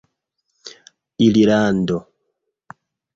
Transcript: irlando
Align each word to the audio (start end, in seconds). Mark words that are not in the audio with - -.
irlando 1.25 1.97